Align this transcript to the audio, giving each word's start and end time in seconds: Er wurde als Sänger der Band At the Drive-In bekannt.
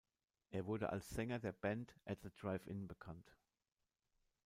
Er 0.49 0.65
wurde 0.65 0.89
als 0.89 1.11
Sänger 1.11 1.37
der 1.37 1.51
Band 1.51 1.93
At 2.05 2.17
the 2.23 2.31
Drive-In 2.41 2.87
bekannt. 2.87 3.37